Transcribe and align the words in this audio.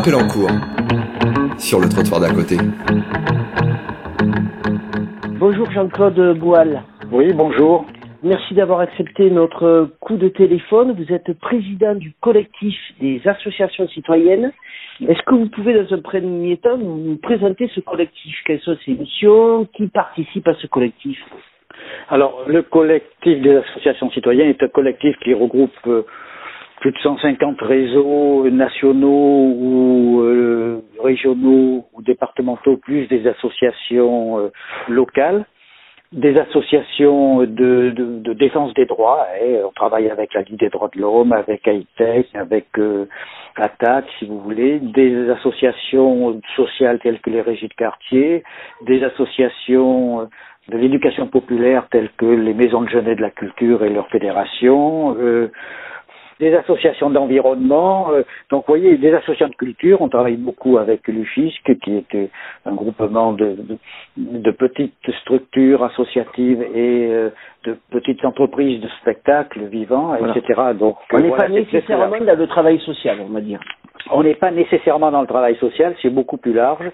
appel 0.00 0.14
en 0.14 0.26
cours 0.28 0.50
sur 1.58 1.78
le 1.78 1.86
trottoir 1.88 2.20
d'à 2.20 2.30
côté. 2.30 2.56
Bonjour 5.38 5.70
Jean-Claude 5.70 6.38
Boal. 6.38 6.82
Oui, 7.12 7.32
bonjour. 7.34 7.84
Merci 8.22 8.54
d'avoir 8.54 8.80
accepté 8.80 9.30
notre 9.30 9.90
coup 10.00 10.16
de 10.16 10.28
téléphone. 10.28 10.94
Vous 10.96 11.12
êtes 11.12 11.38
président 11.38 11.94
du 11.94 12.14
collectif 12.20 12.74
des 13.00 13.20
associations 13.26 13.88
citoyennes. 13.88 14.52
Est-ce 15.06 15.22
que 15.26 15.34
vous 15.34 15.48
pouvez, 15.50 15.74
dans 15.74 15.94
un 15.94 16.00
premier 16.00 16.56
temps, 16.56 16.78
nous 16.78 17.16
présenter 17.16 17.70
ce 17.74 17.80
collectif? 17.80 18.34
Quelles 18.46 18.60
sont 18.60 18.76
ses 18.86 18.92
missions? 18.92 19.66
Qui 19.76 19.88
participe 19.88 20.48
à 20.48 20.54
ce 20.54 20.66
collectif? 20.66 21.18
Alors, 22.08 22.44
le 22.46 22.62
collectif 22.62 23.42
des 23.42 23.56
associations 23.56 24.10
citoyennes 24.12 24.48
est 24.48 24.62
un 24.62 24.68
collectif 24.68 25.14
qui 25.22 25.34
regroupe 25.34 25.72
euh, 25.86 26.02
plus 26.80 26.92
de 26.92 26.98
150 26.98 27.60
réseaux 27.60 28.48
nationaux 28.50 29.54
ou 29.58 30.20
euh, 30.22 30.82
régionaux 31.02 31.86
ou 31.92 32.02
départementaux, 32.02 32.78
plus 32.78 33.06
des 33.08 33.26
associations 33.26 34.38
euh, 34.38 34.48
locales 34.88 35.44
des 36.12 36.36
associations 36.38 37.38
de, 37.42 37.46
de, 37.46 38.18
de, 38.18 38.32
défense 38.32 38.74
des 38.74 38.84
droits. 38.84 39.28
Hein. 39.40 39.62
On 39.64 39.70
travaille 39.70 40.10
avec 40.10 40.34
la 40.34 40.42
Ligue 40.42 40.58
des 40.58 40.68
droits 40.68 40.90
de 40.92 41.00
l'homme, 41.00 41.32
avec 41.32 41.68
AITEC, 41.68 42.34
avec 42.34 42.66
euh, 42.78 43.06
ATAC, 43.54 44.06
si 44.18 44.26
vous 44.26 44.40
voulez, 44.40 44.80
des 44.80 45.30
associations 45.30 46.40
sociales 46.56 46.98
telles 46.98 47.20
que 47.20 47.30
les 47.30 47.42
régies 47.42 47.68
de 47.68 47.74
quartier, 47.74 48.42
des 48.86 49.04
associations 49.04 50.28
de 50.68 50.76
l'éducation 50.76 51.28
populaire 51.28 51.86
telles 51.92 52.10
que 52.16 52.26
les 52.26 52.54
maisons 52.54 52.82
de 52.82 52.88
jeunes 52.88 53.08
et 53.08 53.14
de 53.14 53.22
la 53.22 53.30
culture 53.30 53.84
et 53.84 53.90
leurs 53.90 54.08
fédérations. 54.08 55.16
Des 56.40 56.54
associations 56.54 57.10
d'environnement. 57.10 58.10
Euh, 58.10 58.22
donc, 58.50 58.64
vous 58.66 58.72
voyez, 58.72 58.96
des 58.96 59.12
associations 59.12 59.48
de 59.48 59.54
culture. 59.54 60.00
On 60.00 60.08
travaille 60.08 60.36
beaucoup 60.36 60.78
avec 60.78 61.06
l'UFISC, 61.06 61.78
qui 61.80 61.96
est 61.96 62.14
euh, 62.14 62.26
un 62.66 62.74
groupement 62.74 63.32
de, 63.32 63.56
de, 64.16 64.50
petites 64.50 64.94
structures 65.22 65.84
associatives 65.84 66.62
et 66.62 67.08
euh, 67.10 67.30
de 67.64 67.76
petites 67.90 68.24
entreprises 68.24 68.80
de 68.80 68.88
spectacles 69.00 69.64
vivants, 69.66 70.14
etc. 70.14 70.72
Donc, 70.78 70.96
on 71.12 71.18
n'est 71.20 71.30
pas 71.30 71.48
nécessairement 71.48 72.18
dans 72.18 72.38
le 72.38 72.46
travail 72.46 72.80
social, 72.80 73.18
on 73.20 73.32
va 73.32 73.40
dire 73.40 73.60
on 74.10 74.22
n'est 74.22 74.34
pas 74.34 74.50
nécessairement 74.50 75.10
dans 75.10 75.20
le 75.20 75.26
travail 75.26 75.56
social, 75.56 75.94
c'est 76.00 76.10
beaucoup 76.10 76.36
plus 76.36 76.52
large. 76.52 76.90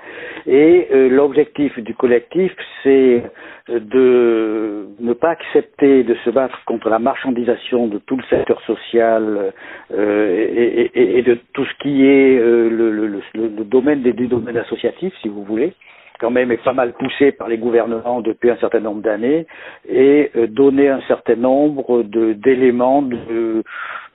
Et 0.47 0.89
euh, 0.93 1.09
l'objectif 1.09 1.79
du 1.79 1.95
collectif, 1.95 2.53
c'est 2.83 3.23
euh, 3.71 3.81
de 3.81 4.89
ne 5.01 5.13
pas 5.13 5.31
accepter 5.31 6.03
de 6.03 6.15
se 6.25 6.31
battre 6.31 6.59
contre 6.65 6.89
la 6.89 6.98
marchandisation 6.98 7.87
de 7.87 7.98
tout 7.98 8.17
le 8.17 8.25
secteur 8.25 8.61
social 8.63 9.53
euh, 9.93 10.47
et, 10.48 10.91
et, 10.95 11.19
et, 11.19 11.23
de 11.23 11.39
tout 11.53 11.65
ce 11.65 11.75
qui 11.83 12.07
est 12.07 12.39
le, 12.39 12.69
le, 12.69 13.07
le, 13.07 13.23
le, 13.35 13.65
domaine 13.65 14.03
des, 14.03 14.13
des 14.13 14.27
domaines 14.27 14.57
associatifs, 14.57 15.15
si 15.23 15.29
vous 15.29 15.45
voulez 15.45 15.75
quand 16.19 16.31
même 16.31 16.50
est 16.53 16.62
pas 16.62 16.72
mal 16.72 16.92
poussé 16.92 17.33
par 17.33 17.48
les 17.48 17.59
gouvernements 17.59 18.20
depuis 18.20 18.50
un 18.50 18.56
certain 18.56 18.81
nombre 18.81 19.03
d'années 19.03 19.47
et 19.89 20.31
euh, 20.36 20.47
donner 20.47 20.89
un 20.89 21.00
certain 21.03 21.36
nombre 21.36 22.03
d'éléments 22.03 23.03
de, 23.03 23.62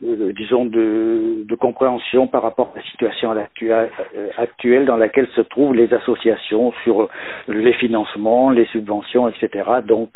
de, 0.01 0.31
disons 0.31 0.65
de, 0.65 1.45
de, 1.45 1.55
compréhension 1.55 2.27
par 2.27 2.41
rapport 2.41 2.71
à 2.73 2.79
la 2.79 2.83
situation 2.83 3.35
euh, 3.35 3.87
actuelle 4.37 4.85
dans 4.85 4.97
laquelle 4.97 5.27
se 5.35 5.41
trouvent 5.41 5.75
les 5.75 5.93
associations 5.93 6.73
sur 6.83 7.09
les 7.47 7.73
financements, 7.73 8.49
les 8.49 8.65
subventions, 8.65 9.27
etc. 9.29 9.63
Donc 9.87 10.09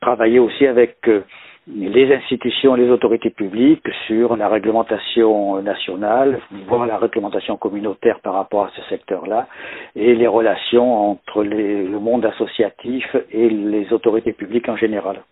travailler 0.00 0.38
aussi 0.38 0.66
avec 0.66 0.96
euh, 1.08 1.22
les 1.68 2.12
institutions, 2.12 2.74
les 2.74 2.90
autorités 2.90 3.30
publiques 3.30 3.86
sur 4.06 4.36
la 4.36 4.48
réglementation 4.48 5.62
nationale, 5.62 6.40
voire 6.66 6.86
la 6.86 6.98
réglementation 6.98 7.56
communautaire 7.56 8.18
par 8.20 8.34
rapport 8.34 8.64
à 8.64 8.70
ce 8.74 8.82
secteur-là, 8.88 9.46
et 9.94 10.14
les 10.14 10.26
relations 10.26 11.10
entre 11.10 11.44
les, 11.44 11.84
le 11.84 12.00
monde 12.00 12.24
associatif 12.24 13.04
et 13.30 13.48
les 13.48 13.92
autorités 13.92 14.32
publiques 14.32 14.68
en 14.68 14.76
général. 14.76 15.22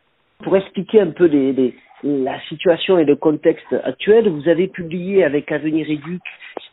Pour 0.44 0.56
expliquer 0.56 1.00
un 1.00 1.10
peu 1.10 1.24
les, 1.26 1.52
les, 1.52 1.74
la 2.04 2.40
situation 2.42 2.98
et 2.98 3.04
le 3.04 3.16
contexte 3.16 3.74
actuel, 3.84 4.28
vous 4.28 4.48
avez 4.48 4.68
publié 4.68 5.24
avec 5.24 5.50
Avenir 5.50 5.90
Éduc 5.90 6.22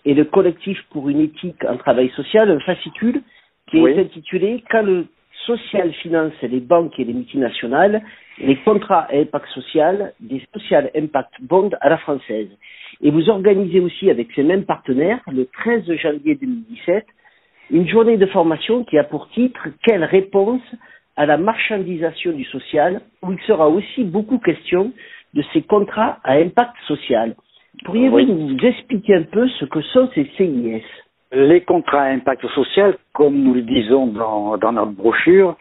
et 0.06 0.14
le 0.14 0.26
collectif 0.26 0.80
pour 0.92 1.10
une 1.10 1.20
éthique 1.20 1.66
en 1.66 1.78
travail 1.78 2.10
social 2.16 2.52
un 2.52 2.60
fascicule 2.60 3.22
qui 3.70 3.80
est 3.80 4.00
intitulé 4.00 4.64
Quand 4.70 4.84
le 4.84 5.08
social 5.46 5.92
finance 5.94 6.34
les 6.42 6.60
banques 6.60 6.98
et 7.00 7.04
les 7.04 7.14
multinationales, 7.14 8.02
les 8.40 8.56
contrats 8.58 9.08
à 9.10 9.16
impact 9.16 9.48
social, 9.50 10.14
des 10.20 10.42
social 10.54 10.92
impact 10.96 11.34
bonds 11.42 11.72
à 11.82 11.90
la 11.90 11.98
française. 11.98 12.50
Et 13.02 13.12
vous 13.12 13.30
organisez 13.30 13.80
aussi 13.80 14.10
avec 14.10 14.28
ces 14.36 14.44
mêmes 14.44 14.66
partenaires, 14.66 15.20
le 15.32 15.46
13 15.46 15.92
janvier 15.96 16.36
2017, 16.36 17.06
une 17.72 17.88
journée 17.88 18.18
de 18.18 18.26
formation 18.28 18.84
qui 18.84 18.98
a 18.98 19.04
pour 19.04 19.30
titre 19.30 19.68
Quelle 19.84 20.04
réponse 20.04 20.62
à 21.16 21.26
la 21.26 21.38
marchandisation 21.38 22.32
du 22.32 22.46
social, 22.46 23.02
où 23.24 23.32
il 23.32 23.40
sera 23.42 23.68
aussi 23.68 24.04
beaucoup 24.04 24.38
question 24.38 24.94
de 25.34 25.44
ces 25.54 25.64
contrats 25.64 26.20
à 26.24 26.34
impact 26.34 26.76
social. 26.88 27.36
Pourriez-vous 27.86 28.22
nous 28.22 28.58
expliquer 28.66 29.16
un 29.16 29.24
peu 29.24 29.48
ce 29.60 29.66
que 29.66 29.82
sont 29.82 30.10
ces 30.16 30.26
CIS 30.38 30.84
les 31.32 31.62
contrats 31.62 32.04
à 32.04 32.12
impact 32.12 32.48
social, 32.50 32.98
comme 33.14 33.36
nous 33.36 33.54
le 33.54 33.62
disons 33.62 34.08
dans, 34.08 34.58
dans 34.58 34.72
notre 34.72 34.92
brochure, 34.92 35.58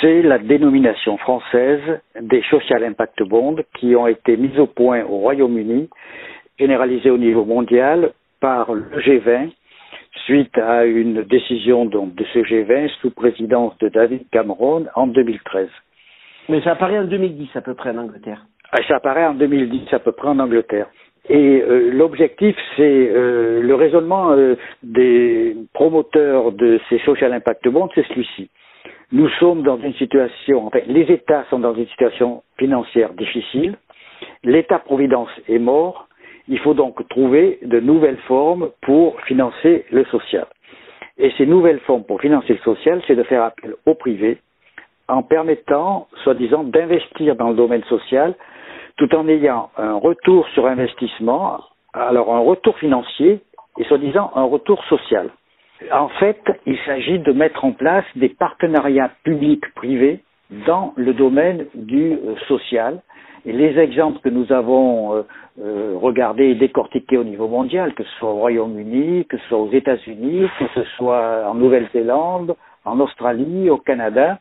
c'est 0.00 0.22
la 0.22 0.38
dénomination 0.38 1.16
française 1.18 2.00
des 2.20 2.42
Social 2.50 2.84
Impact 2.84 3.22
Bonds 3.22 3.62
qui 3.74 3.94
ont 3.96 4.06
été 4.06 4.36
mis 4.36 4.56
au 4.58 4.66
point 4.66 5.04
au 5.04 5.18
Royaume-Uni, 5.18 5.88
généralisés 6.58 7.10
au 7.10 7.18
niveau 7.18 7.44
mondial 7.44 8.12
par 8.40 8.72
le 8.72 8.84
G20 8.98 9.50
suite 10.24 10.56
à 10.58 10.84
une 10.84 11.22
décision 11.22 11.84
donc 11.84 12.14
de 12.14 12.24
ce 12.32 12.38
G20 12.40 12.88
sous 13.00 13.10
présidence 13.10 13.76
de 13.78 13.88
David 13.88 14.28
Cameron 14.30 14.86
en 14.94 15.06
2013. 15.06 15.68
Mais 16.48 16.60
ça 16.62 16.72
apparaît 16.72 16.98
en 16.98 17.04
2010 17.04 17.50
à 17.54 17.60
peu 17.60 17.74
près 17.74 17.90
en 17.90 17.98
Angleterre. 17.98 18.46
Ah, 18.72 18.78
ça 18.88 18.96
apparaît 18.96 19.26
en 19.26 19.34
2010 19.34 19.92
à 19.92 19.98
peu 19.98 20.12
près 20.12 20.28
en 20.28 20.38
Angleterre. 20.38 20.86
Et 21.28 21.60
euh, 21.62 21.90
l'objectif, 21.92 22.56
c'est 22.76 23.10
euh, 23.10 23.60
le 23.60 23.74
raisonnement 23.74 24.32
euh, 24.32 24.54
des 24.82 25.56
promoteurs 25.72 26.52
de 26.52 26.80
ces 26.88 26.98
social 27.00 27.32
impact 27.32 27.68
bonds, 27.68 27.88
c'est 27.94 28.06
celui-ci. 28.08 28.48
Nous 29.12 29.28
sommes 29.40 29.62
dans 29.62 29.78
une 29.78 29.94
situation, 29.94 30.66
enfin, 30.66 30.80
les 30.86 31.10
États 31.12 31.44
sont 31.50 31.58
dans 31.58 31.74
une 31.74 31.86
situation 31.86 32.42
financière 32.58 33.12
difficile. 33.12 33.76
L'État-providence 34.42 35.30
est 35.48 35.58
mort. 35.58 36.08
Il 36.48 36.58
faut 36.60 36.74
donc 36.74 37.06
trouver 37.08 37.58
de 37.62 37.80
nouvelles 37.80 38.20
formes 38.28 38.70
pour 38.82 39.20
financer 39.22 39.84
le 39.90 40.04
social. 40.06 40.46
Et 41.18 41.32
ces 41.38 41.46
nouvelles 41.46 41.80
formes 41.80 42.04
pour 42.04 42.20
financer 42.20 42.54
le 42.54 42.58
social, 42.60 43.02
c'est 43.06 43.16
de 43.16 43.22
faire 43.22 43.42
appel 43.42 43.74
au 43.86 43.94
privé 43.94 44.38
en 45.08 45.22
permettant, 45.22 46.08
soi-disant, 46.24 46.64
d'investir 46.64 47.36
dans 47.36 47.50
le 47.50 47.54
domaine 47.56 47.84
social 47.84 48.34
tout 48.96 49.14
en 49.14 49.28
ayant 49.28 49.70
un 49.76 49.94
retour 49.94 50.48
sur 50.48 50.66
investissement, 50.66 51.60
alors 51.92 52.34
un 52.34 52.40
retour 52.40 52.78
financier 52.78 53.40
et 53.78 53.84
soi-disant 53.84 54.30
un 54.34 54.44
retour 54.44 54.82
social. 54.84 55.30
En 55.92 56.08
fait, 56.08 56.40
il 56.64 56.78
s'agit 56.86 57.18
de 57.18 57.32
mettre 57.32 57.64
en 57.64 57.72
place 57.72 58.04
des 58.16 58.30
partenariats 58.30 59.10
publics-privés 59.24 60.20
dans 60.66 60.94
le 60.96 61.12
domaine 61.12 61.66
du 61.74 62.12
euh, 62.12 62.34
social. 62.48 63.02
Et 63.44 63.52
les 63.52 63.78
exemples 63.78 64.18
que 64.20 64.28
nous 64.28 64.52
avons 64.52 65.14
euh, 65.14 65.22
euh, 65.60 65.94
regardés 66.00 66.46
et 66.46 66.54
décortiqués 66.54 67.18
au 67.18 67.24
niveau 67.24 67.46
mondial, 67.46 67.94
que 67.94 68.04
ce 68.04 68.10
soit 68.18 68.30
au 68.30 68.36
Royaume-Uni, 68.36 69.26
que 69.26 69.36
ce 69.38 69.46
soit 69.48 69.58
aux 69.58 69.70
États-Unis, 69.70 70.48
que 70.58 70.64
ce 70.74 70.82
soit 70.96 71.48
en 71.48 71.54
Nouvelle-Zélande, 71.54 72.56
en 72.84 72.98
Australie, 73.00 73.68
au 73.70 73.76
Canada, 73.76 74.38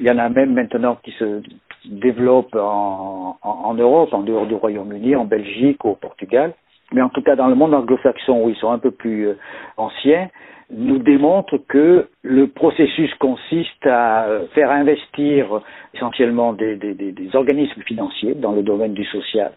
il 0.00 0.06
y 0.06 0.10
en 0.10 0.18
a 0.18 0.28
même 0.28 0.54
maintenant 0.54 0.96
qui 1.02 1.12
se 1.12 1.42
développent 1.84 2.56
en, 2.56 3.36
en, 3.42 3.74
Europe, 3.74 4.12
en 4.12 4.22
dehors 4.22 4.46
du 4.46 4.54
Royaume-Uni, 4.54 5.16
en 5.16 5.24
Belgique, 5.24 5.84
au 5.84 5.94
Portugal, 5.94 6.54
mais 6.92 7.02
en 7.02 7.08
tout 7.08 7.22
cas 7.22 7.36
dans 7.36 7.48
le 7.48 7.54
monde 7.54 7.74
anglo-saxon 7.74 8.44
où 8.44 8.50
ils 8.50 8.56
sont 8.56 8.70
un 8.70 8.78
peu 8.78 8.90
plus 8.90 9.28
euh, 9.28 9.38
anciens, 9.76 10.28
nous 10.70 10.98
démontrent 10.98 11.58
que 11.68 12.08
le 12.22 12.48
processus 12.48 13.12
consiste 13.14 13.86
à 13.86 14.24
euh, 14.24 14.46
faire 14.54 14.70
investir 14.70 15.60
essentiellement 15.92 16.52
des, 16.52 16.76
des, 16.76 16.94
des, 16.94 17.36
organismes 17.36 17.82
financiers 17.82 18.34
dans 18.34 18.52
le 18.52 18.62
domaine 18.62 18.94
du 18.94 19.04
social 19.04 19.52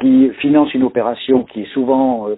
qui 0.00 0.30
financent 0.40 0.72
une 0.74 0.84
opération 0.84 1.44
qui 1.44 1.62
est 1.62 1.72
souvent 1.72 2.28
euh, 2.28 2.36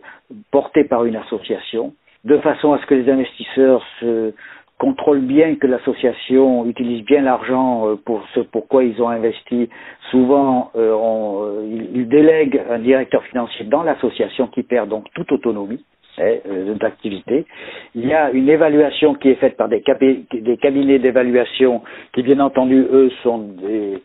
portée 0.50 0.84
par 0.84 1.04
une 1.04 1.16
association, 1.16 1.94
de 2.24 2.38
façon 2.38 2.72
à 2.72 2.78
ce 2.78 2.86
que 2.86 2.94
les 2.94 3.10
investisseurs 3.10 3.84
se, 4.00 4.32
contrôlent 4.78 5.20
bien 5.20 5.54
que 5.56 5.66
l'association 5.66 6.66
utilise 6.66 7.04
bien 7.04 7.22
l'argent 7.22 7.88
euh, 7.88 7.96
pour 7.96 8.22
ce 8.34 8.40
pourquoi 8.40 8.84
ils 8.84 9.00
ont 9.02 9.08
investi. 9.08 9.68
Souvent, 10.10 10.70
euh, 10.76 10.94
euh, 10.94 11.88
ils 11.94 12.08
délèguent 12.08 12.60
un 12.68 12.80
directeur 12.80 13.22
financier 13.24 13.66
dans 13.66 13.82
l'association 13.82 14.48
qui 14.48 14.62
perd 14.62 14.88
donc 14.88 15.06
toute 15.14 15.30
autonomie 15.30 15.84
hein, 16.18 16.34
d'activité. 16.80 17.46
Il 17.94 18.06
y 18.06 18.14
a 18.14 18.30
une 18.32 18.48
évaluation 18.48 19.14
qui 19.14 19.30
est 19.30 19.36
faite 19.36 19.56
par 19.56 19.68
des, 19.68 19.80
cabinets 19.82 20.98
d'évaluation 20.98 21.82
qui, 22.12 22.22
bien 22.22 22.40
entendu, 22.40 22.86
eux, 22.90 23.10
sont 23.22 23.38
des, 23.38 24.02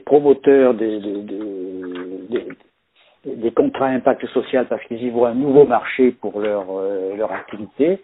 promoteurs 0.00 0.74
des, 0.74 1.00
contrats 3.54 3.88
impact 3.88 4.24
social 4.28 4.66
parce 4.68 4.84
qu'ils 4.84 5.02
y 5.02 5.10
voient 5.10 5.30
un 5.30 5.34
nouveau 5.34 5.66
marché 5.66 6.12
pour 6.12 6.40
leur 6.40 7.32
activité. 7.32 8.00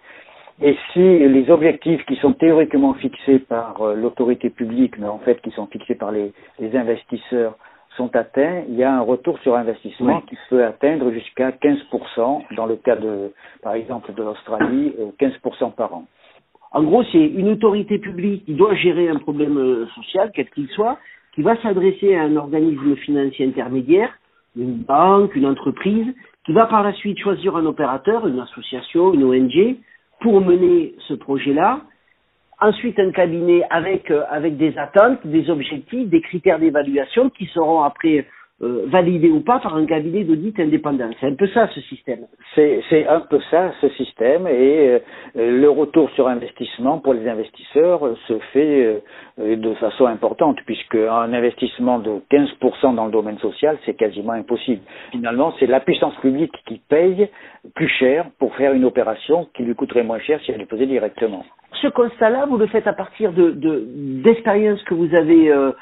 Et 0.63 0.75
si 0.93 1.01
les 1.01 1.51
objectifs 1.51 2.05
qui 2.07 2.17
sont 2.17 2.33
théoriquement 2.33 2.95
fixés 2.95 3.39
par 3.41 3.83
euh, 3.83 3.95
l'autorité 3.95 4.49
publique, 4.49 4.99
mais 4.99 5.07
en 5.07 5.19
fait 5.19 5.41
qui 5.43 5.51
sont 5.51 5.67
fixés 5.67 5.95
par 5.95 6.13
les, 6.13 6.33
les, 6.59 6.75
investisseurs, 6.77 7.57
sont 7.97 8.15
atteints, 8.17 8.63
il 8.69 8.75
y 8.75 8.83
a 8.83 8.95
un 8.95 9.01
retour 9.01 9.39
sur 9.41 9.55
investissement 9.55 10.21
qui 10.23 10.37
peut 10.51 10.65
atteindre 10.65 11.11
jusqu'à 11.13 11.51
15%, 11.51 12.55
dans 12.55 12.67
le 12.67 12.77
cas 12.77 12.97
de, 12.97 13.33
par 13.63 13.75
exemple, 13.75 14.13
de 14.13 14.23
l'Australie, 14.23 14.95
15% 15.19 15.73
par 15.75 15.95
an. 15.95 16.05
En 16.73 16.83
gros, 16.83 17.05
c'est 17.05 17.25
une 17.25 17.49
autorité 17.49 17.99
publique 17.99 18.45
qui 18.45 18.55
doit 18.55 18.75
gérer 18.75 19.09
un 19.09 19.17
problème 19.17 19.87
social, 19.95 20.31
quel 20.35 20.51
qu'il 20.51 20.69
soit, 20.69 20.99
qui 21.35 21.43
va 21.43 21.57
s'adresser 21.63 22.15
à 22.17 22.25
un 22.25 22.37
organisme 22.37 22.97
financier 22.97 23.47
intermédiaire, 23.47 24.11
une 24.57 24.79
banque, 24.79 25.35
une 25.35 25.47
entreprise, 25.47 26.15
qui 26.45 26.53
va 26.53 26.67
par 26.67 26.83
la 26.83 26.93
suite 26.93 27.19
choisir 27.19 27.57
un 27.57 27.67
opérateur, 27.67 28.27
une 28.27 28.41
association, 28.41 29.15
une 29.15 29.25
ONG, 29.25 29.77
pour 30.21 30.41
mener 30.41 30.95
ce 31.09 31.15
projet-là. 31.15 31.81
Ensuite, 32.61 32.99
un 32.99 33.11
cabinet 33.11 33.63
avec, 33.69 34.11
euh, 34.11 34.23
avec 34.31 34.57
des 34.57 34.77
attentes, 34.79 35.27
des 35.27 35.51
objectifs, 35.51 36.09
des 36.09 36.23
critères 36.23 36.59
d'évaluation 36.59 37.29
qui 37.29 37.45
seront 37.47 37.83
après 37.83 38.25
euh, 38.63 38.85
validé 38.87 39.29
ou 39.29 39.41
pas 39.41 39.59
par 39.59 39.77
un 39.77 39.85
cabinet 39.85 40.25
d'audit 40.25 40.59
indépendant. 40.59 41.11
C'est 41.21 41.27
un 41.27 41.35
peu 41.35 41.47
ça 41.49 41.69
ce 41.75 41.83
système. 41.83 42.21
C'est 42.55 43.07
un 43.07 43.21
peu 43.21 43.39
ça 43.51 43.73
ce 43.83 43.91
système 43.91 44.47
et 44.47 44.89
euh, 45.37 45.61
le 45.61 45.69
retour 45.69 46.09
sur 46.13 46.29
investissement 46.29 46.99
pour 46.99 47.13
les 47.13 47.29
investisseurs 47.29 48.01
se 48.27 48.39
fait 48.55 49.03
de 49.37 49.75
façon 49.75 50.07
importante 50.07 50.57
puisque 50.65 50.95
un 50.95 51.35
investissement 51.35 51.99
de 51.99 52.23
15% 52.31 52.95
dans 52.95 53.05
le 53.05 53.13
domaine 53.13 53.39
social 53.41 53.77
c'est 53.85 53.93
quasiment 53.93 54.33
impossible. 54.33 54.81
Finalement 55.11 55.53
c'est 55.61 55.67
la 55.67 55.81
puissance 55.81 56.15
publique 56.23 56.55
qui 56.65 56.81
paye 56.89 57.29
plus 57.77 57.89
cher 57.89 58.27
pour 58.41 58.57
faire 58.57 58.73
une 58.73 58.85
opération 58.85 59.47
qui 59.55 59.63
lui 59.63 59.75
coûterait 59.75 60.03
moins 60.03 60.19
cher 60.19 60.41
si 60.41 60.51
elle 60.51 60.61
est 60.61 60.67
posée 60.67 60.87
directement. 60.87 61.45
Ce 61.83 61.87
constat-là 61.87 62.47
vous 62.47 62.57
le 62.57 62.67
faites 62.67 62.89
à 62.89 62.95
partir 62.95 63.33
de 63.33 63.55
d'expériences 64.25 64.83
que 64.85 64.95
vous 64.95 65.15
avez 65.15 65.53
euh, 65.53 65.73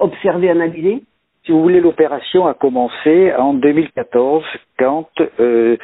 observées, 0.00 0.50
analysées? 0.50 1.02
Si 1.44 1.52
vous 1.52 1.60
voulez, 1.60 1.80
l'opération 1.80 2.46
a 2.46 2.54
commencé 2.54 3.32
en 3.36 3.52
2014 3.52 4.42
quand, 4.78 5.10
euh, 5.40 5.76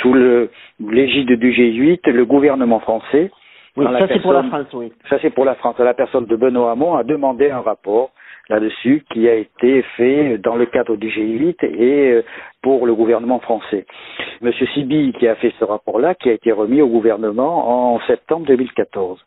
sous 0.00 0.14
l'égide 0.78 1.32
du 1.32 1.50
G8, 1.50 2.08
le 2.08 2.24
gouvernement 2.24 2.78
français, 2.78 3.32
oui, 3.76 3.86
ça 3.98 4.08
c'est 4.08 4.20
pour 4.20 4.32
la 4.32 4.44
France, 4.44 4.66
oui. 4.74 4.92
Ça 5.08 5.18
c'est 5.20 5.30
pour 5.30 5.44
la 5.44 5.54
France. 5.54 5.78
La 5.78 5.94
personne 5.94 6.26
de 6.26 6.36
Benoît 6.36 6.72
Hamon 6.72 6.96
a 6.96 7.04
demandé 7.04 7.50
un 7.50 7.60
rapport 7.60 8.10
là-dessus 8.48 9.04
qui 9.12 9.28
a 9.28 9.34
été 9.34 9.82
fait 9.96 10.38
dans 10.38 10.56
le 10.56 10.66
cadre 10.66 10.96
du 10.96 11.08
G8 11.08 11.64
et 11.64 12.12
euh, 12.12 12.22
pour 12.62 12.86
le 12.86 12.94
gouvernement 12.94 13.40
français. 13.40 13.86
Monsieur 14.40 14.66
Sibi 14.68 15.12
qui 15.18 15.28
a 15.28 15.36
fait 15.36 15.52
ce 15.58 15.64
rapport-là, 15.64 16.14
qui 16.14 16.28
a 16.28 16.32
été 16.32 16.52
remis 16.52 16.82
au 16.82 16.88
gouvernement 16.88 17.94
en 17.94 18.00
septembre 18.06 18.46
2014. 18.46 19.18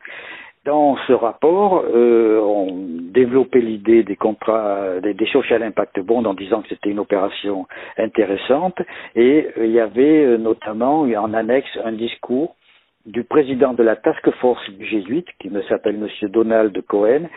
Dans 0.64 0.96
ce 1.08 1.14
rapport, 1.14 1.84
euh, 1.92 2.40
on 2.40 2.68
développait 3.12 3.62
l'idée 3.62 4.04
des 4.04 4.16
contrats, 4.16 5.00
des, 5.02 5.16
des, 5.16 5.26
social 5.26 5.64
impact 5.64 6.00
bonds 6.02 6.24
en 6.26 6.36
disant 6.36 6.62
que 6.62 6.70
c'était 6.70 6.92
une 6.92 7.00
opération 7.00 7.66
intéressante 7.98 8.80
et 9.16 9.48
il 9.58 9.72
y 9.72 9.80
avait 9.80 10.24
euh, 10.24 10.38
notamment 10.38 11.02
en 11.02 11.34
annexe 11.34 11.80
un 11.84 11.94
discours 11.94 12.56
du 13.06 13.24
président 13.24 13.74
de 13.74 13.84
la 13.84 13.96
task 13.96 14.30
force 14.40 14.68
G8, 14.80 15.26
qui 15.40 15.50
me 15.50 15.62
s'appelle 15.64 15.98
Monsieur 15.98 16.30
Donald 16.30 16.80
Cohen, 16.88 17.30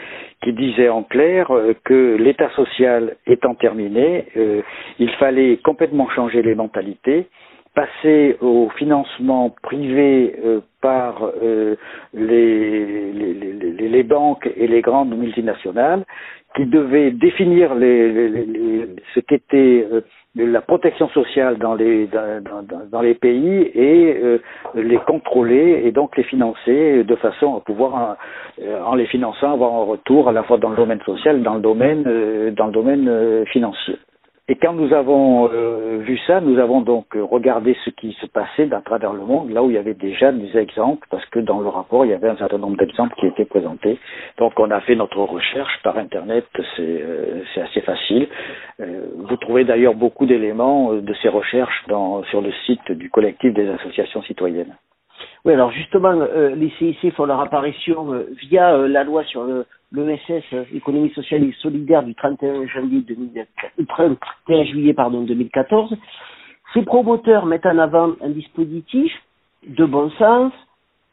qui 0.43 0.53
disait 0.53 0.89
en 0.89 1.03
clair 1.03 1.51
euh, 1.51 1.75
que 1.85 2.17
l'État 2.17 2.51
social 2.51 3.17
étant 3.27 3.55
terminé, 3.55 4.27
il 4.99 5.11
fallait 5.13 5.59
complètement 5.59 6.09
changer 6.11 6.43
les 6.43 6.55
mentalités 6.55 7.29
passer 7.75 8.37
au 8.41 8.71
financement 8.77 9.51
privé 9.63 10.37
euh, 10.45 10.61
par 10.81 11.31
euh, 11.43 11.77
les, 12.13 13.13
les, 13.13 13.35
les, 13.35 13.89
les, 13.89 14.03
banques 14.05 14.49
et 14.57 14.69
les 14.69 14.81
grandes 14.81 15.17
multinationales 15.17 16.05
qui 16.55 16.67
devaient 16.67 17.11
définir 17.11 17.75
ce 17.75 19.21
qu'était 19.21 19.87
euh, 20.39 20.47
la 20.47 20.61
protection 20.61 21.09
sociale 21.09 21.59
dans 21.59 21.75
les, 21.75 22.07
dans, 22.07 22.43
dans, 22.43 22.87
dans 22.91 23.01
les 23.01 23.15
pays 23.15 23.71
et 23.75 24.39
les 24.75 24.99
contrôler 24.99 25.83
et 25.85 25.93
donc 25.93 26.17
les 26.17 26.25
financer 26.25 27.05
de 27.05 27.17
façon 27.17 27.57
à 27.57 27.61
pouvoir, 27.61 28.17
en 28.85 28.95
les 28.95 29.07
finançant, 29.07 29.53
avoir 29.53 29.73
un 29.75 29.85
retour 29.85 30.29
à 30.29 30.33
la 30.33 30.43
fois 30.43 30.59
dans 30.59 30.71
le 30.71 30.77
domaine 30.77 31.01
social, 31.03 31.43
dans 31.43 31.55
le 31.55 31.61
domaine, 31.61 32.03
dans 32.53 32.67
le 32.67 32.73
domaine 32.73 33.45
financier. 33.47 33.97
Et 34.47 34.57
quand 34.57 34.75
nous 34.75 34.93
avons 34.93 35.49
euh, 35.51 36.03
vu 36.03 36.19
ça, 36.27 36.43
nous 36.43 36.59
avons 36.59 36.83
donc 36.83 37.15
regardé 37.15 37.75
ce 37.83 37.89
qui 37.89 38.13
se 38.21 38.27
passait 38.27 38.71
à 38.75 38.83
travers 38.83 39.15
le 39.15 39.23
monde, 39.23 39.51
là 39.51 39.63
où 39.63 39.71
il 39.71 39.75
y 39.75 39.79
avait 39.79 39.95
déjà 39.95 40.33
des 40.33 40.55
exemples, 40.59 41.07
parce 41.11 41.25
que 41.27 41.39
dans 41.41 41.61
le 41.61 41.69
rapport, 41.69 42.05
il 42.05 42.11
y 42.11 42.15
avait 42.15 42.29
un 42.29 42.37
certain 42.37 42.59
nombre 42.59 42.77
d'exemples 42.77 43.15
qui 43.19 43.27
étaient 43.27 43.47
présentés. 43.47 43.99
Donc 44.37 44.53
on 44.59 44.71
a 44.71 44.83
fait 44.83 44.97
notre 44.97 45.23
recherche 45.23 45.81
par 45.83 45.97
Internet, 45.97 46.45
c'est 46.77 46.83
euh, 46.83 47.43
assez 47.57 47.81
facile. 47.81 48.29
Euh, 48.81 49.07
vous 49.17 49.37
trouvez 49.39 49.65
d'ailleurs 49.65 49.95
beaucoup 49.95 50.27
d'éléments 50.27 50.93
de 50.93 51.15
ces 51.23 51.31
recherches 51.31 51.83
dans, 51.89 52.23
sur 52.25 52.43
le 52.43 52.53
site 52.67 52.93
du 52.93 53.09
collectif 53.09 53.55
des 53.55 53.71
associations 53.71 54.23
citoyennes. 54.25 54.77
Oui, 55.47 55.55
alors 55.55 55.71
justement, 55.71 56.13
les 56.13 56.71
CIC 56.79 57.15
font 57.15 57.27
leur 57.27 57.41
apparition 57.41 58.25
via 58.49 58.77
la 58.77 59.05
loi 59.05 59.25
sur 59.25 59.45
le, 59.45 59.65
l'ESS, 59.95 60.45
Économie 60.75 61.11
sociale 61.11 61.45
et 61.45 61.53
solidaire 61.61 62.03
du 62.03 62.15
31 62.15 62.67
janvier 62.67 63.05
31 63.89 64.17
euh, 64.51 64.65
juillet 64.65 64.95
pardon, 64.95 65.23
2014, 65.23 65.95
ces 66.73 66.83
promoteurs 66.83 67.47
mettent 67.47 67.67
en 67.67 67.79
avant 67.79 68.13
un 68.21 68.31
dispositif 68.31 69.13
de 69.67 69.85
bon 69.85 70.11
sens 70.11 70.53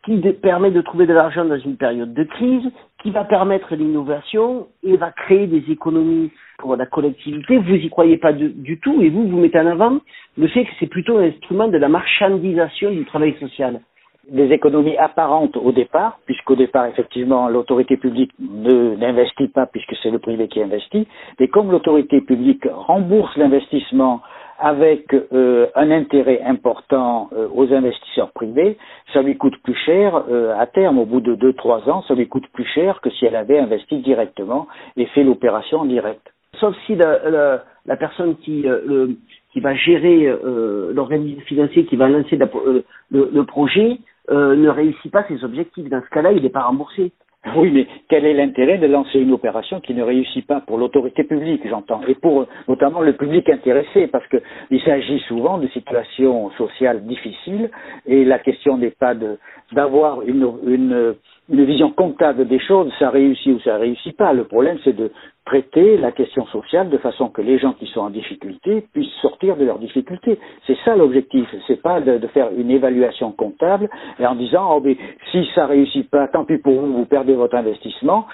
qui 0.03 0.19
permet 0.41 0.71
de 0.71 0.81
trouver 0.81 1.05
de 1.05 1.13
l'argent 1.13 1.45
dans 1.45 1.59
une 1.59 1.77
période 1.77 2.13
de 2.13 2.23
crise, 2.23 2.71
qui 3.03 3.11
va 3.11 3.23
permettre 3.23 3.75
l'innovation 3.75 4.67
et 4.83 4.97
va 4.97 5.11
créer 5.11 5.45
des 5.45 5.71
économies 5.71 6.31
pour 6.57 6.75
la 6.75 6.87
collectivité. 6.87 7.57
Vous 7.57 7.75
y 7.75 7.89
croyez 7.89 8.17
pas 8.17 8.33
du 8.33 8.79
tout 8.79 9.01
et 9.01 9.09
vous, 9.09 9.27
vous 9.27 9.39
mettez 9.39 9.59
en 9.59 9.67
avant 9.67 9.99
le 10.37 10.47
fait 10.47 10.65
que 10.65 10.71
c'est 10.79 10.87
plutôt 10.87 11.17
un 11.17 11.27
instrument 11.27 11.67
de 11.67 11.77
la 11.77 11.87
marchandisation 11.87 12.91
du 12.91 13.05
travail 13.05 13.35
social 13.39 13.79
des 14.31 14.51
économies 14.53 14.97
apparentes 14.97 15.57
au 15.57 15.71
départ, 15.73 16.17
puisqu'au 16.25 16.55
départ, 16.55 16.85
effectivement, 16.85 17.49
l'autorité 17.49 17.97
publique 17.97 18.31
n'investit 18.39 19.49
pas 19.49 19.65
puisque 19.65 19.93
c'est 20.01 20.09
le 20.09 20.19
privé 20.19 20.47
qui 20.47 20.63
investit, 20.63 21.05
mais 21.39 21.49
comme 21.49 21.69
l'autorité 21.69 22.21
publique 22.21 22.65
rembourse 22.71 23.35
l'investissement 23.35 24.21
avec 24.57 25.13
euh, 25.13 25.67
un 25.75 25.91
intérêt 25.91 26.41
important 26.43 27.29
euh, 27.33 27.47
aux 27.53 27.73
investisseurs 27.73 28.31
privés, 28.31 28.77
ça 29.11 29.21
lui 29.21 29.35
coûte 29.35 29.57
plus 29.63 29.75
cher 29.75 30.23
euh, 30.29 30.55
à 30.57 30.67
terme, 30.67 30.99
au 30.99 31.05
bout 31.05 31.19
de 31.19 31.35
deux 31.35 31.53
trois 31.53 31.89
ans, 31.89 32.03
ça 32.07 32.13
lui 32.13 32.27
coûte 32.27 32.47
plus 32.53 32.65
cher 32.65 33.01
que 33.01 33.09
si 33.09 33.25
elle 33.25 33.35
avait 33.35 33.57
investi 33.57 33.97
directement 33.97 34.67
et 34.95 35.07
fait 35.07 35.23
l'opération 35.23 35.79
en 35.79 35.85
direct. 35.85 36.21
Sauf 36.59 36.75
si 36.85 36.95
la, 36.95 37.63
la, 37.85 37.97
personne 37.97 38.35
qui, 38.37 38.61
le, 38.61 39.17
qui 39.51 39.61
va 39.61 39.73
gérer 39.73 40.31
l'organisme 40.93 41.41
financier, 41.41 41.85
qui 41.85 41.95
va 41.95 42.09
lancer 42.09 42.37
le, 42.37 42.83
le, 43.09 43.43
projet, 43.45 43.97
euh, 44.29 44.55
ne 44.55 44.69
réussit 44.69 45.11
pas 45.11 45.25
ses 45.27 45.43
objectifs. 45.43 45.89
Dans 45.89 46.01
ce 46.01 46.09
cas-là, 46.09 46.31
il 46.31 46.43
n'est 46.43 46.49
pas 46.49 46.63
remboursé. 46.63 47.11
Oui, 47.55 47.71
mais 47.71 47.87
quel 48.07 48.25
est 48.25 48.35
l'intérêt 48.35 48.77
de 48.77 48.85
lancer 48.85 49.19
une 49.19 49.31
opération 49.31 49.79
qui 49.79 49.95
ne 49.95 50.03
réussit 50.03 50.45
pas 50.45 50.61
pour 50.61 50.77
l'autorité 50.77 51.23
publique, 51.23 51.67
j'entends, 51.67 52.01
et 52.07 52.13
pour 52.13 52.45
notamment 52.67 53.01
le 53.01 53.13
public 53.13 53.49
intéressé, 53.49 54.05
parce 54.05 54.25
qu'il 54.27 54.81
s'agit 54.81 55.19
souvent 55.27 55.57
de 55.57 55.67
situations 55.69 56.51
sociales 56.51 57.03
difficiles, 57.07 57.71
et 58.05 58.25
la 58.25 58.37
question 58.37 58.77
n'est 58.77 58.91
pas 58.91 59.15
d'avoir 59.71 60.21
une, 60.21 60.47
une, 60.67 61.15
une 61.51 61.65
vision 61.65 61.91
comptable 61.91 62.47
des 62.47 62.59
choses, 62.59 62.91
ça 62.97 63.09
réussit 63.09 63.53
ou 63.53 63.59
ça 63.59 63.75
réussit 63.75 64.15
pas. 64.15 64.31
Le 64.31 64.45
problème, 64.45 64.77
c'est 64.85 64.95
de 64.95 65.11
traiter 65.45 65.97
la 65.97 66.13
question 66.13 66.45
sociale 66.45 66.89
de 66.89 66.97
façon 66.97 67.27
que 67.27 67.41
les 67.41 67.59
gens 67.59 67.73
qui 67.73 67.87
sont 67.87 67.99
en 67.99 68.09
difficulté 68.09 68.85
puissent 68.93 69.13
sortir 69.21 69.57
de 69.57 69.65
leurs 69.65 69.79
difficultés. 69.79 70.39
C'est 70.65 70.77
ça 70.85 70.95
l'objectif. 70.95 71.45
C'est 71.67 71.81
pas 71.81 71.99
de, 71.99 72.25
faire 72.27 72.49
une 72.55 72.71
évaluation 72.71 73.33
comptable 73.33 73.89
et 74.17 74.25
en 74.25 74.35
disant 74.35 74.77
oh 74.77 74.81
mais 74.81 74.95
si 75.31 75.45
ça 75.53 75.65
réussit 75.65 76.09
pas, 76.09 76.29
tant 76.29 76.45
pis 76.45 76.57
pour 76.57 76.79
vous, 76.79 76.93
vous 76.93 77.05
perdez 77.05 77.33
votre 77.33 77.55
investissement. 77.55 78.27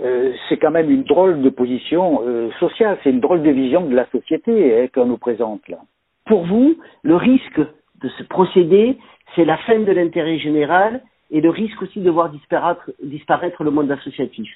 Euh, 0.00 0.32
c'est 0.48 0.58
quand 0.58 0.70
même 0.70 0.90
une 0.90 1.02
drôle 1.02 1.42
de 1.42 1.50
position 1.50 2.22
euh, 2.24 2.50
sociale. 2.60 2.98
C'est 3.02 3.10
une 3.10 3.20
drôle 3.20 3.42
de 3.42 3.50
vision 3.50 3.84
de 3.86 3.96
la 3.96 4.06
société 4.10 4.80
hein, 4.80 4.86
qu'on 4.94 5.06
nous 5.06 5.18
présente 5.18 5.66
là. 5.68 5.78
Pour 6.26 6.46
vous, 6.46 6.76
le 7.02 7.16
risque 7.16 7.58
de 7.58 8.08
ce 8.16 8.22
procédé, 8.24 8.96
c'est 9.34 9.44
la 9.44 9.56
fin 9.58 9.80
de 9.80 9.90
l'intérêt 9.90 10.38
général 10.38 11.02
et 11.30 11.40
le 11.40 11.50
risque 11.50 11.80
aussi 11.82 12.00
de 12.00 12.10
voir 12.10 12.30
disparaître, 12.30 12.90
disparaître 13.02 13.62
le 13.64 13.70
monde 13.70 13.90
associatif. 13.90 14.48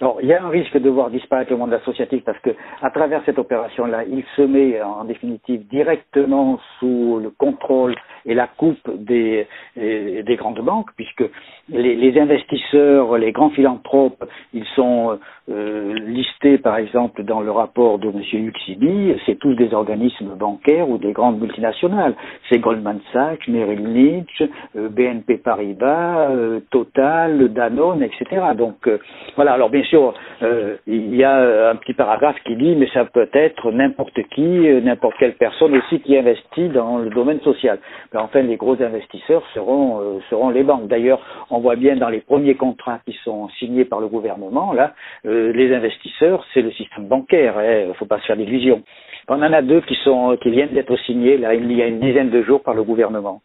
Alors, 0.00 0.18
il 0.22 0.28
y 0.28 0.34
a 0.34 0.42
un 0.42 0.48
risque 0.48 0.76
de 0.76 0.90
voir 0.90 1.10
disparaître 1.10 1.50
le 1.50 1.56
monde 1.56 1.72
associatif 1.72 2.22
parce 2.24 2.38
que, 2.40 2.50
à 2.82 2.90
travers 2.90 3.22
cette 3.24 3.38
opération-là, 3.38 4.04
il 4.04 4.24
se 4.36 4.42
met 4.42 4.80
en 4.82 5.04
définitive 5.04 5.66
directement 5.68 6.58
sous 6.78 7.18
le 7.22 7.30
contrôle 7.30 7.94
et 8.26 8.34
la 8.34 8.46
coupe 8.46 8.90
des, 8.94 9.46
des 9.76 10.36
grandes 10.36 10.60
banques, 10.60 10.90
puisque 10.96 11.24
les, 11.68 12.18
investisseurs, 12.18 13.16
les 13.18 13.32
grands 13.32 13.50
philanthropes, 13.50 14.24
ils 14.52 14.64
sont 14.74 15.18
euh, 15.48 15.94
listés, 16.06 16.58
par 16.58 16.76
exemple, 16.76 17.22
dans 17.22 17.40
le 17.40 17.50
rapport 17.50 17.98
de 17.98 18.08
M. 18.08 18.20
Luxibi, 18.32 19.14
c'est 19.26 19.38
tous 19.38 19.54
des 19.54 19.72
organismes 19.72 20.34
bancaires 20.36 20.88
ou 20.88 20.98
des 20.98 21.12
grandes 21.12 21.40
multinationales. 21.40 22.14
C'est 22.48 22.58
Goldman 22.58 23.00
Sachs, 23.12 23.46
Merrill 23.48 23.94
Lynch, 23.94 24.42
euh, 24.76 24.88
BNP 24.88 25.38
Paribas, 25.38 26.30
euh, 26.30 26.60
Total, 26.70 27.52
Danone, 27.52 28.02
etc. 28.02 28.42
Donc, 28.56 28.88
voilà. 29.36 29.56
Bien 29.70 29.82
sûr, 29.84 30.14
euh, 30.42 30.76
il 30.86 31.14
y 31.14 31.24
a 31.24 31.70
un 31.70 31.76
petit 31.76 31.94
paragraphe 31.94 32.36
qui 32.44 32.56
dit, 32.56 32.74
mais 32.76 32.88
ça 32.88 33.04
peut 33.04 33.28
être 33.32 33.70
n'importe 33.70 34.20
qui, 34.34 34.68
euh, 34.68 34.80
n'importe 34.80 35.16
quelle 35.18 35.34
personne 35.34 35.76
aussi 35.76 36.00
qui 36.00 36.16
investit 36.16 36.68
dans 36.68 36.98
le 36.98 37.10
domaine 37.10 37.40
social. 37.40 37.78
Mais 38.12 38.20
enfin, 38.20 38.42
les 38.42 38.56
gros 38.56 38.80
investisseurs 38.82 39.42
seront, 39.54 40.00
euh, 40.00 40.20
seront 40.30 40.50
les 40.50 40.62
banques. 40.62 40.88
D'ailleurs, 40.88 41.20
on 41.50 41.60
voit 41.60 41.76
bien 41.76 41.96
dans 41.96 42.08
les 42.08 42.20
premiers 42.20 42.54
contrats 42.54 43.00
qui 43.06 43.16
sont 43.24 43.48
signés 43.58 43.84
par 43.84 44.00
le 44.00 44.08
gouvernement, 44.08 44.72
là, 44.72 44.94
les 45.24 45.74
investisseurs, 45.74 46.44
c'est 46.52 46.62
le 46.62 46.70
système 46.72 47.06
bancaire. 47.06 47.54
Il 47.58 47.66
hein, 47.66 47.88
ne 47.88 47.92
faut 47.94 48.06
pas 48.06 48.18
se 48.18 48.26
faire 48.26 48.36
d'illusions. 48.36 48.82
On 49.28 49.42
en 49.42 49.52
a 49.52 49.62
deux 49.62 49.80
qui 49.82 49.96
sont, 50.04 50.36
qui 50.40 50.50
viennent 50.50 50.72
d'être 50.72 50.96
signés 51.00 51.36
là, 51.36 51.54
il 51.54 51.70
y 51.72 51.82
a 51.82 51.86
une 51.86 52.00
dizaine 52.00 52.30
de 52.30 52.42
jours 52.42 52.62
par 52.62 52.74
le 52.74 52.82
gouvernement. 52.82 53.42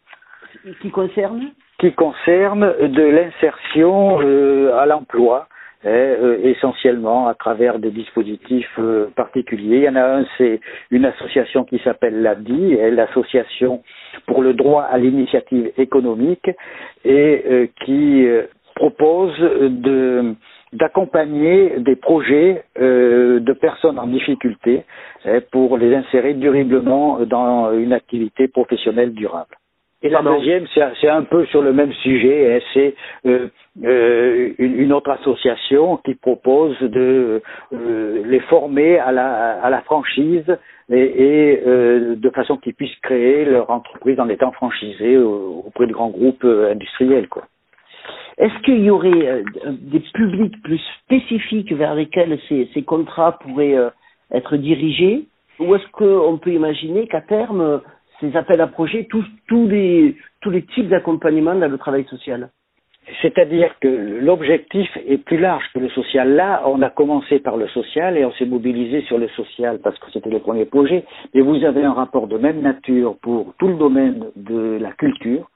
Qui 0.80 0.90
concernent 0.90 1.50
Qui 1.78 1.92
concernent 1.92 2.74
de 2.80 3.02
l'insertion 3.02 4.18
à 4.78 4.86
l'emploi 4.86 5.48
euh, 5.84 6.38
essentiellement 6.44 7.26
à 7.26 7.34
travers 7.34 7.80
des 7.80 7.90
dispositifs 7.90 8.70
euh, 8.78 9.10
particuliers. 9.16 9.78
Il 9.78 9.82
y 9.82 9.88
en 9.88 9.96
a 9.96 10.18
un, 10.18 10.24
c'est 10.38 10.60
une 10.92 11.04
association 11.04 11.64
qui 11.64 11.80
s'appelle 11.80 12.22
l'ADI, 12.22 12.76
l'association 12.92 13.82
pour 14.26 14.42
le 14.42 14.54
droit 14.54 14.84
à 14.84 14.98
l'initiative 14.98 15.72
économique, 15.78 16.48
et 17.04 17.44
euh, 17.50 17.66
qui 17.84 18.26
propose 18.76 19.34
d'accompagner 20.72 21.78
des 21.78 21.96
projets 21.96 22.64
de 22.78 23.52
personnes 23.52 23.98
en 23.98 24.06
difficulté 24.06 24.84
pour 25.50 25.76
les 25.76 25.94
insérer 25.94 26.34
durablement 26.34 27.20
dans 27.26 27.72
une 27.72 27.92
activité 27.92 28.48
professionnelle 28.48 29.12
durable. 29.12 29.56
Et 30.04 30.08
la 30.08 30.20
deuxième, 30.20 30.66
c'est 30.74 31.08
un 31.08 31.22
peu 31.22 31.46
sur 31.46 31.62
le 31.62 31.72
même 31.72 31.92
sujet, 31.92 32.56
hein, 32.56 32.60
c'est 32.74 32.94
euh, 33.24 33.48
euh, 33.84 34.52
une, 34.58 34.92
autre 34.92 35.10
association 35.10 35.96
qui 35.98 36.16
propose 36.16 36.76
de 36.80 37.40
euh, 37.72 38.22
les 38.26 38.40
former 38.40 38.98
à 38.98 39.12
la, 39.12 39.62
à 39.62 39.70
la 39.70 39.80
franchise 39.82 40.58
et, 40.90 41.54
et 41.54 41.62
de 41.64 42.30
façon 42.30 42.56
qu'ils 42.56 42.74
puissent 42.74 42.98
créer 43.02 43.44
leur 43.44 43.70
entreprise 43.70 44.18
en 44.18 44.28
étant 44.28 44.50
franchisés 44.50 45.16
auprès 45.16 45.86
de 45.86 45.92
grands 45.92 46.10
groupes 46.10 46.44
industriels. 46.44 47.28
Quoi. 47.28 47.44
Est-ce 48.38 48.58
qu'il 48.64 48.82
y 48.82 48.90
aurait 48.90 49.44
des 49.66 50.00
publics 50.12 50.60
plus 50.64 50.80
spécifiques 51.04 51.72
vers 51.72 51.94
lesquels 51.94 52.40
ces, 52.48 52.68
ces 52.74 52.82
contrats 52.82 53.38
pourraient 53.38 53.76
être 54.32 54.56
dirigés? 54.56 55.26
Ou 55.60 55.76
est-ce 55.76 55.86
qu'on 55.92 56.38
peut 56.38 56.52
imaginer 56.52 57.06
qu'à 57.06 57.20
terme 57.20 57.80
ces 58.22 58.34
appels 58.36 58.62
à 58.62 58.68
projets 58.68 59.06
tous, 59.10 59.24
tous, 59.48 59.68
les, 59.68 60.16
tous 60.40 60.50
les 60.50 60.62
types 60.62 60.88
d'accompagnement 60.88 61.54
dans 61.54 61.68
le 61.70 61.76
travail 61.76 62.06
social 62.06 62.48
c'est-à-dire 63.20 63.74
que 63.80 63.88
l'objectif 63.88 64.88
est 65.06 65.18
plus 65.18 65.38
large 65.38 65.64
que 65.74 65.80
le 65.80 65.88
social. 65.90 66.34
Là, 66.34 66.62
on 66.66 66.82
a 66.82 66.90
commencé 66.90 67.40
par 67.40 67.56
le 67.56 67.66
social 67.68 68.16
et 68.16 68.24
on 68.24 68.32
s'est 68.32 68.46
mobilisé 68.46 69.02
sur 69.02 69.18
le 69.18 69.28
social 69.30 69.80
parce 69.82 69.98
que 69.98 70.10
c'était 70.12 70.30
le 70.30 70.38
premier 70.38 70.66
projet. 70.66 71.04
Mais 71.34 71.40
vous 71.40 71.64
avez 71.64 71.82
un 71.82 71.92
rapport 71.92 72.28
de 72.28 72.38
même 72.38 72.60
nature 72.60 73.16
pour 73.20 73.54
tout 73.58 73.68
le 73.68 73.74
domaine 73.74 74.26
de 74.36 74.78
la 74.80 74.92
culture, 74.92 75.50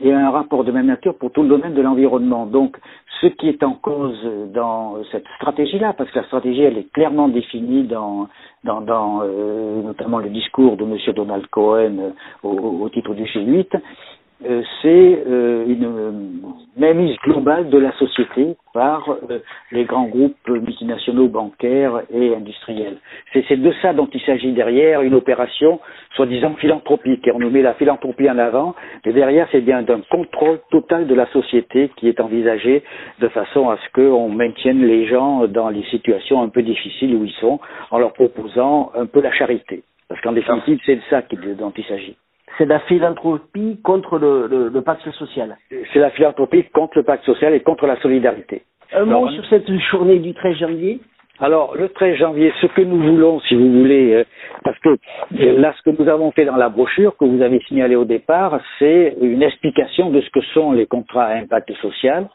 et 0.00 0.12
un 0.12 0.30
rapport 0.30 0.64
de 0.64 0.72
même 0.72 0.86
nature 0.86 1.14
pour 1.14 1.30
tout 1.30 1.42
le 1.42 1.48
domaine 1.48 1.74
de 1.74 1.82
l'environnement. 1.82 2.46
Donc, 2.46 2.76
ce 3.20 3.26
qui 3.26 3.48
est 3.48 3.62
en 3.62 3.74
cause 3.74 4.18
dans 4.54 4.96
cette 5.12 5.26
stratégie-là, 5.36 5.92
parce 5.92 6.10
que 6.10 6.20
la 6.20 6.24
stratégie, 6.26 6.62
elle 6.62 6.78
est 6.78 6.90
clairement 6.92 7.28
définie 7.28 7.84
dans, 7.84 8.28
euh, 8.66 9.82
notamment 9.82 10.18
le 10.18 10.30
discours 10.30 10.76
de 10.76 10.84
M. 10.84 10.96
Donald 11.14 11.46
Cohen 11.48 11.98
euh, 11.98 12.10
au, 12.42 12.82
au, 12.82 12.88
titre 12.88 13.14
du 13.14 13.24
G8, 13.24 13.78
euh, 14.42 14.62
c'est 14.80 15.22
euh, 15.26 15.66
une 15.66 16.52
mainmise 16.78 17.16
globale 17.18 17.68
de 17.68 17.76
la 17.76 17.92
société 17.92 18.56
par 18.72 19.06
euh, 19.10 19.40
les 19.70 19.84
grands 19.84 20.06
groupes 20.06 20.48
multinationaux 20.48 21.28
bancaires 21.28 22.00
et 22.10 22.34
industriels. 22.34 22.96
C'est 23.34 23.60
de 23.60 23.72
ça 23.82 23.92
dont 23.92 24.08
il 24.14 24.20
s'agit 24.22 24.52
derrière 24.52 25.02
une 25.02 25.14
opération 25.14 25.78
soi-disant 26.16 26.54
philanthropique. 26.54 27.26
Et 27.26 27.32
on 27.32 27.38
nous 27.38 27.50
met 27.50 27.60
la 27.60 27.74
philanthropie 27.74 28.30
en 28.30 28.38
avant, 28.38 28.74
mais 29.04 29.12
derrière 29.12 29.46
c'est 29.52 29.60
bien 29.60 29.82
d'un 29.82 30.00
contrôle 30.10 30.60
total 30.70 31.06
de 31.06 31.14
la 31.14 31.26
société 31.32 31.90
qui 31.96 32.08
est 32.08 32.18
envisagé 32.18 32.82
de 33.18 33.28
façon 33.28 33.68
à 33.68 33.76
ce 33.76 33.92
qu'on 33.92 34.30
maintienne 34.30 34.86
les 34.86 35.06
gens 35.06 35.46
dans 35.48 35.68
les 35.68 35.84
situations 35.90 36.42
un 36.42 36.48
peu 36.48 36.62
difficiles 36.62 37.14
où 37.14 37.26
ils 37.26 37.36
sont 37.40 37.60
en 37.90 37.98
leur 37.98 38.14
proposant 38.14 38.90
un 38.94 39.04
peu 39.04 39.20
la 39.20 39.32
charité. 39.32 39.82
Parce 40.08 40.20
qu'en 40.22 40.32
définitive, 40.32 40.80
c'est 40.86 40.96
de 40.96 41.02
ça 41.10 41.22
dont 41.58 41.72
il 41.76 41.84
s'agit 41.84 42.16
c'est 42.60 42.66
la 42.66 42.80
philanthropie 42.80 43.80
contre 43.82 44.18
le, 44.18 44.68
le, 44.70 44.82
pacte 44.82 45.10
social. 45.12 45.56
C'est 45.94 45.98
la 45.98 46.10
philanthropie 46.10 46.64
contre 46.64 46.98
le 46.98 47.04
pacte 47.04 47.24
social 47.24 47.54
et 47.54 47.60
contre 47.60 47.86
la 47.86 47.96
solidarité. 48.02 48.62
Un 48.92 49.06
mot 49.06 49.30
sur 49.30 49.46
cette 49.46 49.70
journée 49.90 50.18
du 50.18 50.34
13 50.34 50.56
janvier 50.58 51.00
alors, 51.42 51.74
le 51.74 51.88
13 51.88 52.18
janvier, 52.18 52.52
ce 52.60 52.66
que 52.66 52.82
nous 52.82 52.98
voulons, 52.98 53.40
si 53.40 53.54
vous 53.54 53.72
voulez, 53.72 54.12
euh, 54.12 54.24
parce 54.62 54.78
que 54.80 54.90
euh, 54.90 55.58
là, 55.58 55.72
ce 55.74 55.90
que 55.90 55.96
nous 55.98 56.06
avons 56.06 56.32
fait 56.32 56.44
dans 56.44 56.56
la 56.56 56.68
brochure 56.68 57.16
que 57.16 57.24
vous 57.24 57.40
avez 57.40 57.60
signalé 57.60 57.96
au 57.96 58.04
départ, 58.04 58.60
c'est 58.78 59.16
une 59.22 59.42
explication 59.42 60.10
de 60.10 60.20
ce 60.20 60.28
que 60.28 60.42
sont 60.52 60.72
les 60.72 60.84
contrats 60.84 61.24
à 61.24 61.36
impact 61.36 61.72
social, 61.80 62.28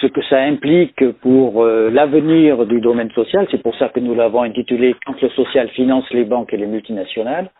ce 0.00 0.06
que 0.06 0.22
ça 0.30 0.38
implique 0.38 1.10
pour 1.20 1.62
euh, 1.62 1.90
l'avenir 1.90 2.64
du 2.64 2.80
domaine 2.80 3.10
social. 3.10 3.46
C'est 3.50 3.62
pour 3.62 3.76
ça 3.76 3.90
que 3.90 4.00
nous 4.00 4.14
l'avons 4.14 4.40
intitulé 4.44 4.96
Quand 5.04 5.20
le 5.20 5.28
social 5.28 5.68
finance 5.68 6.08
les 6.10 6.24
banques 6.24 6.54
et 6.54 6.56
les 6.56 6.66
multinationales 6.66 7.50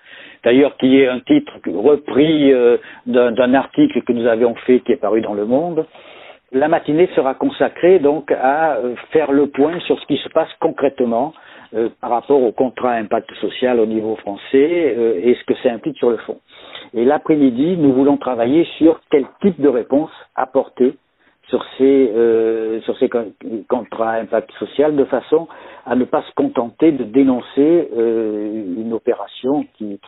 d'ailleurs 0.45 0.77
qui 0.77 1.01
est 1.01 1.09
un 1.09 1.21
titre 1.21 1.53
repris 1.67 2.53
euh, 2.53 2.77
d'un 3.07 3.55
article 3.55 4.03
que 4.03 4.13
nous 4.13 4.27
avions 4.27 4.55
fait 4.67 4.81
qui 4.81 4.93
est 4.93 4.97
paru 4.97 5.21
dans 5.21 5.35
Le 5.35 5.45
Monde. 5.45 5.87
La 6.53 6.69
matinée 6.69 7.09
sera 7.15 7.35
consacrée 7.35 7.99
donc 7.99 8.31
à 8.33 8.77
euh, 8.77 8.95
faire 9.13 9.33
le 9.33 9.49
point 9.49 9.79
sur 9.81 10.01
ce 10.01 10.07
qui 10.07 10.17
se 10.19 10.29
passe 10.31 10.49
concrètement 10.61 11.35
euh, 11.75 11.91
par 12.01 12.11
rapport 12.11 12.43
au 12.43 12.53
contrat 12.53 12.93
impact 12.93 13.31
social 13.41 13.79
au 13.81 13.87
niveau 13.87 14.17
français 14.17 14.97
et 15.23 15.35
ce 15.35 15.45
que 15.45 15.59
ça 15.63 15.71
implique 15.73 15.99
sur 15.99 16.11
le 16.11 16.17
fond. 16.19 16.39
Et 16.95 17.05
l'après-midi, 17.05 17.77
nous 17.77 17.93
voulons 17.93 18.17
travailler 18.17 18.67
sur 18.79 19.01
quel 19.11 19.27
type 19.43 19.61
de 19.61 19.69
réponse 19.69 20.11
apporter 20.35 20.95
sur 21.49 21.65
ces, 21.77 22.13
sur 22.85 22.97
ces 22.99 23.11
contrats 23.69 24.13
impact 24.13 24.51
social 24.59 24.97
de 24.97 25.05
façon 25.05 25.49
à 25.87 25.97
ne 25.97 26.05
pas 26.05 26.23
se 26.23 26.33
contenter 26.35 26.93
de 26.93 27.05
dénoncer 27.05 27.89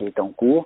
qui, 0.01 0.07
est 0.07 0.19
en 0.19 0.29
cours, 0.29 0.65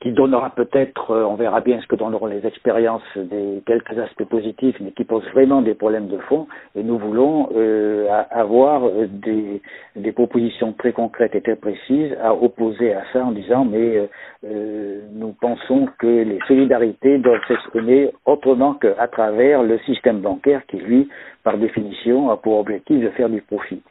qui 0.00 0.12
donnera 0.12 0.48
peut-être, 0.50 1.10
euh, 1.10 1.24
on 1.24 1.34
verra 1.34 1.60
bien 1.60 1.78
ce 1.82 1.86
que 1.86 1.94
donneront 1.94 2.26
les 2.26 2.46
expériences 2.46 3.02
des 3.16 3.62
quelques 3.66 3.98
aspects 3.98 4.24
positifs, 4.24 4.76
mais 4.80 4.92
qui 4.92 5.04
pose 5.04 5.24
vraiment 5.34 5.60
des 5.60 5.74
problèmes 5.74 6.08
de 6.08 6.16
fond. 6.20 6.46
Et 6.74 6.82
nous 6.82 6.96
voulons 6.96 7.50
euh, 7.54 8.08
avoir 8.30 8.90
des, 9.08 9.60
des, 9.96 10.12
propositions 10.12 10.72
très 10.72 10.92
concrètes 10.92 11.34
et 11.34 11.42
très 11.42 11.56
précises 11.56 12.16
à 12.22 12.34
opposer 12.34 12.94
à 12.94 13.02
ça 13.12 13.24
en 13.24 13.32
disant 13.32 13.66
mais 13.66 13.98
euh, 13.98 14.06
euh 14.44 15.00
nous 15.12 15.34
pensons 15.38 15.86
que 15.98 16.06
les 16.06 16.38
solidarités 16.48 17.18
doivent 17.18 17.46
s'exprimer 17.46 18.10
autrement 18.24 18.74
qu'à 18.74 19.06
travers 19.08 19.62
le 19.62 19.78
système 19.80 20.20
bancaire 20.20 20.62
qui, 20.66 20.78
lui, 20.78 21.10
par 21.44 21.58
définition, 21.58 22.30
a 22.30 22.38
pour 22.38 22.58
objectif 22.58 23.00
de 23.00 23.10
faire 23.10 23.28
du 23.28 23.42
profit. 23.42 23.82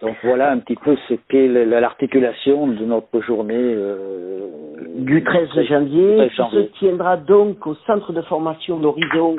Donc 0.00 0.16
voilà 0.22 0.52
un 0.52 0.58
petit 0.58 0.76
peu 0.76 0.96
ce 1.08 1.14
qu'est 1.28 1.48
l'articulation 1.48 2.68
de 2.68 2.84
notre 2.84 3.20
journée 3.20 3.56
euh, 3.56 4.48
du 4.96 5.24
13 5.24 5.48
janvier, 5.68 6.30
qui 6.30 6.36
se 6.36 6.60
tiendra 6.78 7.16
donc 7.16 7.66
au 7.66 7.74
centre 7.86 8.12
de 8.12 8.22
formation 8.22 8.78
d'Horizon 8.78 9.36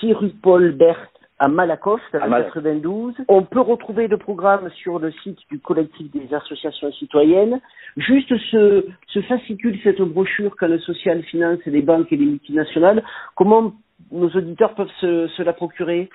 6 0.00 0.12
rue 0.14 0.32
Paul 0.42 0.72
Berthe 0.72 1.10
à 1.38 1.48
Malakoff, 1.48 2.00
à 2.12 2.28
92. 2.28 3.14
On 3.28 3.42
peut 3.42 3.60
retrouver 3.60 4.08
le 4.08 4.16
programme 4.18 4.68
sur 4.82 4.98
le 4.98 5.12
site 5.22 5.38
du 5.50 5.60
collectif 5.60 6.10
des 6.10 6.32
associations 6.34 6.92
citoyennes. 6.92 7.60
Juste 7.96 8.36
ce, 8.50 8.86
ce 9.08 9.20
fascicule, 9.22 9.78
cette 9.84 10.00
brochure 10.00 10.56
que 10.56 10.64
le 10.64 10.78
social 10.80 11.22
finance 11.22 11.58
les 11.66 11.82
banques 11.82 12.12
et 12.12 12.16
les 12.16 12.26
multinationales, 12.26 13.02
comment 13.36 13.74
nos 14.10 14.28
auditeurs 14.30 14.74
peuvent 14.74 14.90
se, 15.00 15.28
se 15.28 15.42
la 15.42 15.52
procurer? 15.52 16.08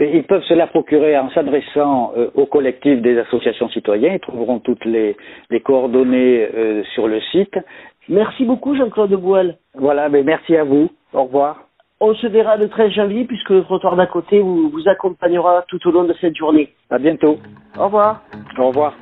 Ils 0.00 0.24
peuvent 0.24 0.42
se 0.42 0.54
la 0.54 0.66
procurer 0.66 1.16
en 1.18 1.30
s'adressant 1.30 2.12
euh, 2.16 2.30
au 2.34 2.46
collectif 2.46 3.00
des 3.00 3.18
associations 3.18 3.68
citoyennes. 3.70 4.14
Ils 4.14 4.20
trouveront 4.20 4.58
toutes 4.58 4.84
les, 4.84 5.16
les 5.50 5.60
coordonnées 5.60 6.48
euh, 6.54 6.82
sur 6.94 7.08
le 7.08 7.20
site. 7.32 7.58
Merci 8.08 8.44
beaucoup, 8.44 8.76
Jean-Claude 8.76 9.14
Boile. 9.14 9.56
Voilà, 9.74 10.08
mais 10.08 10.22
merci 10.22 10.56
à 10.56 10.64
vous. 10.64 10.90
Au 11.12 11.24
revoir. 11.24 11.66
on 12.00 12.14
se 12.14 12.26
verra 12.26 12.56
le 12.56 12.68
13 12.68 12.90
janvier 12.92 13.24
puisque 13.24 13.50
le 13.50 13.62
trottoir 13.62 13.96
d'à 13.96 14.06
côté 14.06 14.40
vous, 14.40 14.68
vous 14.68 14.88
accompagnera 14.88 15.64
tout 15.68 15.80
au 15.88 15.90
long 15.90 16.04
de 16.04 16.14
cette 16.20 16.36
journée. 16.36 16.68
À 16.90 16.98
bientôt. 16.98 17.38
Au 17.78 17.84
revoir. 17.84 18.22
Au 18.58 18.68
revoir. 18.68 18.94